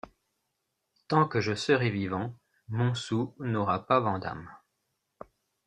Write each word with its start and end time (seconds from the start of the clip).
Tant 1.07 1.27
que 1.27 1.39
je 1.41 1.53
serai 1.53 1.91
vivant, 1.91 2.35
Montsou 2.69 3.35
n’aura 3.37 3.85
pas 3.85 3.99
Vandame... 3.99 4.49